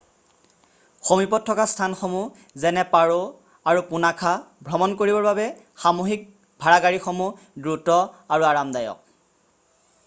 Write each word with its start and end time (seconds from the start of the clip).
সমীপত 1.09 1.43
থকা 1.49 1.65
স্থানসমূহ 1.73 2.31
যেনে 2.63 2.83
পাৰো 2.93 3.17
nu 3.19 3.51
১৫০ 3.51 3.61
আৰু 3.73 3.83
পুনাখা 3.91 4.33
nu 4.39 4.49
২০০ 4.49 4.65
ভ্ৰমণ 4.71 4.97
কৰিবৰ 5.03 5.29
বাবে 5.29 5.47
সামুহিক 5.85 6.25
ভাড়াগাড়ীসমূহ 6.65 7.49
দ্ৰুত 7.67 8.01
আৰু 8.37 8.51
আৰামদায়ক। 8.57 9.09